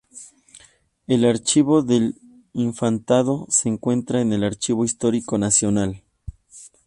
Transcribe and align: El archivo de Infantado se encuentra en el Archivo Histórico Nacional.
El 1.05 1.25
archivo 1.25 1.83
de 1.83 2.13
Infantado 2.53 3.45
se 3.51 3.69
encuentra 3.69 4.19
en 4.21 4.33
el 4.33 4.43
Archivo 4.43 4.83
Histórico 4.83 5.37
Nacional. 5.37 6.03